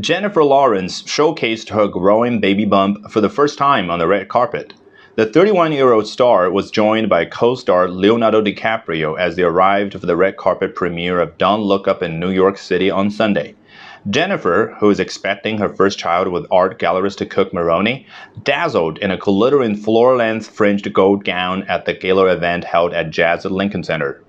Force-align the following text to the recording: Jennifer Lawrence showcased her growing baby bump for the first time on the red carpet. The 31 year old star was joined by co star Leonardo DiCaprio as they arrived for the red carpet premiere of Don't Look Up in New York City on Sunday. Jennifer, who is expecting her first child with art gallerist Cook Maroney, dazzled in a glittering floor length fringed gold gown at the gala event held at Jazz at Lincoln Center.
Jennifer 0.00 0.44
Lawrence 0.44 1.02
showcased 1.02 1.70
her 1.70 1.88
growing 1.88 2.38
baby 2.38 2.64
bump 2.64 3.10
for 3.10 3.20
the 3.20 3.28
first 3.28 3.58
time 3.58 3.90
on 3.90 3.98
the 3.98 4.06
red 4.06 4.28
carpet. 4.28 4.72
The 5.16 5.26
31 5.26 5.72
year 5.72 5.92
old 5.92 6.06
star 6.06 6.48
was 6.50 6.70
joined 6.70 7.08
by 7.08 7.24
co 7.24 7.56
star 7.56 7.88
Leonardo 7.88 8.40
DiCaprio 8.40 9.18
as 9.18 9.34
they 9.34 9.42
arrived 9.42 9.94
for 9.98 10.06
the 10.06 10.14
red 10.14 10.36
carpet 10.36 10.76
premiere 10.76 11.20
of 11.20 11.36
Don't 11.36 11.62
Look 11.62 11.88
Up 11.88 12.00
in 12.00 12.20
New 12.20 12.30
York 12.30 12.58
City 12.58 12.92
on 12.92 13.10
Sunday. 13.10 13.56
Jennifer, 14.08 14.76
who 14.78 14.88
is 14.88 15.00
expecting 15.00 15.58
her 15.58 15.68
first 15.68 15.98
child 15.98 16.28
with 16.28 16.46
art 16.52 16.78
gallerist 16.78 17.28
Cook 17.28 17.52
Maroney, 17.52 18.06
dazzled 18.44 18.98
in 18.98 19.10
a 19.10 19.16
glittering 19.16 19.74
floor 19.74 20.16
length 20.16 20.48
fringed 20.48 20.92
gold 20.92 21.24
gown 21.24 21.64
at 21.64 21.86
the 21.86 21.94
gala 21.94 22.26
event 22.26 22.62
held 22.62 22.94
at 22.94 23.10
Jazz 23.10 23.44
at 23.44 23.50
Lincoln 23.50 23.82
Center. 23.82 24.22